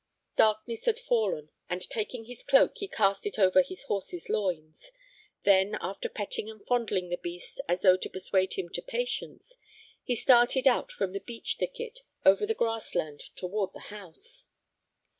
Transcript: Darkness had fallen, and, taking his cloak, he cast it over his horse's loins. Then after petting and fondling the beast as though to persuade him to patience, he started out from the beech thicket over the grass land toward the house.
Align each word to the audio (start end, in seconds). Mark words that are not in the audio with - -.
Darkness 0.35 0.85
had 0.87 0.97
fallen, 0.97 1.51
and, 1.69 1.79
taking 1.87 2.25
his 2.25 2.41
cloak, 2.41 2.71
he 2.77 2.87
cast 2.87 3.27
it 3.27 3.37
over 3.37 3.61
his 3.61 3.83
horse's 3.83 4.29
loins. 4.29 4.89
Then 5.43 5.77
after 5.79 6.09
petting 6.09 6.49
and 6.49 6.65
fondling 6.65 7.09
the 7.09 7.19
beast 7.19 7.61
as 7.69 7.83
though 7.83 7.97
to 7.97 8.09
persuade 8.09 8.53
him 8.53 8.69
to 8.69 8.81
patience, 8.81 9.57
he 10.01 10.15
started 10.15 10.67
out 10.67 10.91
from 10.91 11.13
the 11.13 11.19
beech 11.19 11.57
thicket 11.59 11.99
over 12.25 12.47
the 12.47 12.55
grass 12.55 12.95
land 12.95 13.19
toward 13.35 13.73
the 13.73 13.79
house. 13.93 14.47